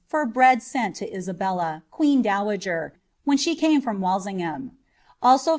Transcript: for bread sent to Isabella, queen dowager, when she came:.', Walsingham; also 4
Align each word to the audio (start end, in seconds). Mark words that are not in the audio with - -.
for 0.07 0.25
bread 0.25 0.63
sent 0.63 0.95
to 0.95 1.13
Isabella, 1.13 1.83
queen 1.91 2.23
dowager, 2.23 2.95
when 3.23 3.37
she 3.37 3.53
came:.', 3.55 3.83
Walsingham; 4.01 4.71
also 5.21 5.49
4 5.49 5.49